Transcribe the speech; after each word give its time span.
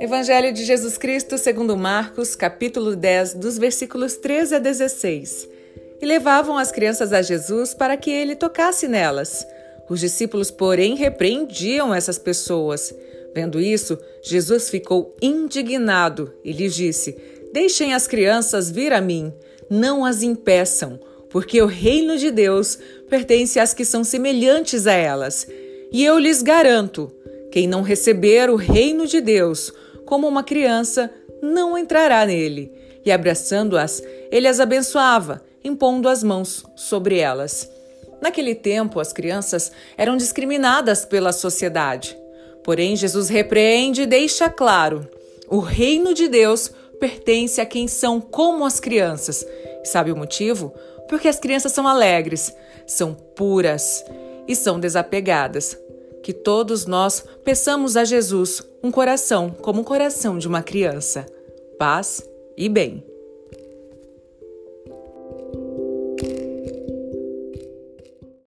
Evangelho 0.00 0.52
de 0.52 0.64
Jesus 0.64 0.98
Cristo, 0.98 1.38
segundo 1.38 1.76
Marcos, 1.76 2.34
capítulo 2.34 2.96
10, 2.96 3.34
dos 3.34 3.56
versículos 3.56 4.16
13 4.16 4.56
a 4.56 4.58
16. 4.58 5.48
E 6.00 6.06
levavam 6.06 6.58
as 6.58 6.72
crianças 6.72 7.12
a 7.12 7.22
Jesus 7.22 7.72
para 7.74 7.96
que 7.96 8.10
ele 8.10 8.34
tocasse 8.34 8.88
nelas. 8.88 9.46
Os 9.88 10.00
discípulos, 10.00 10.50
porém, 10.50 10.96
repreendiam 10.96 11.94
essas 11.94 12.18
pessoas. 12.18 12.92
Vendo 13.34 13.60
isso, 13.60 13.98
Jesus 14.22 14.68
ficou 14.68 15.14
indignado 15.22 16.34
e 16.44 16.52
lhes 16.52 16.74
disse: 16.74 17.16
Deixem 17.52 17.94
as 17.94 18.06
crianças 18.06 18.70
vir 18.70 18.92
a 18.92 19.00
mim, 19.00 19.32
não 19.70 20.04
as 20.04 20.22
impeçam, 20.22 20.98
porque 21.32 21.62
o 21.62 21.66
reino 21.66 22.18
de 22.18 22.30
Deus 22.30 22.78
pertence 23.08 23.58
às 23.58 23.72
que 23.72 23.86
são 23.86 24.04
semelhantes 24.04 24.86
a 24.86 24.92
elas. 24.92 25.46
E 25.90 26.04
eu 26.04 26.18
lhes 26.18 26.42
garanto: 26.42 27.10
quem 27.50 27.66
não 27.66 27.80
receber 27.82 28.50
o 28.50 28.56
reino 28.56 29.06
de 29.06 29.20
Deus 29.20 29.72
como 30.04 30.28
uma 30.28 30.42
criança, 30.44 31.10
não 31.40 31.76
entrará 31.76 32.26
nele. 32.26 32.70
E 33.04 33.10
abraçando-as, 33.10 34.02
ele 34.30 34.46
as 34.46 34.60
abençoava, 34.60 35.42
impondo 35.64 36.08
as 36.08 36.22
mãos 36.22 36.64
sobre 36.76 37.18
elas. 37.18 37.68
Naquele 38.20 38.54
tempo, 38.54 39.00
as 39.00 39.12
crianças 39.12 39.72
eram 39.96 40.16
discriminadas 40.16 41.04
pela 41.04 41.32
sociedade. 41.32 42.16
Porém, 42.62 42.94
Jesus 42.94 43.28
repreende 43.28 44.02
e 44.02 44.06
deixa 44.06 44.50
claro: 44.50 45.08
o 45.48 45.58
reino 45.58 46.12
de 46.12 46.28
Deus 46.28 46.70
pertence 47.00 47.60
a 47.60 47.66
quem 47.66 47.88
são 47.88 48.20
como 48.20 48.64
as 48.64 48.78
crianças. 48.78 49.44
Sabe 49.84 50.12
o 50.12 50.16
motivo? 50.16 50.72
Porque 51.08 51.28
as 51.28 51.38
crianças 51.38 51.72
são 51.72 51.86
alegres, 51.86 52.54
são 52.86 53.14
puras 53.14 54.04
e 54.46 54.54
são 54.54 54.78
desapegadas. 54.78 55.76
Que 56.22 56.32
todos 56.32 56.86
nós 56.86 57.24
peçamos 57.44 57.96
a 57.96 58.04
Jesus 58.04 58.62
um 58.82 58.90
coração 58.90 59.50
como 59.50 59.82
o 59.82 59.84
coração 59.84 60.38
de 60.38 60.46
uma 60.46 60.62
criança. 60.62 61.26
Paz 61.78 62.22
e 62.56 62.68
bem. 62.68 63.11